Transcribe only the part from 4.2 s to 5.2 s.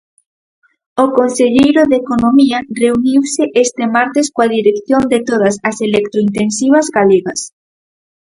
coa dirección de